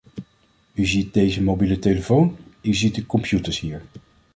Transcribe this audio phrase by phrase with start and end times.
[0.73, 3.83] U ziet deze mobiele telefoon, u ziet de computers hier.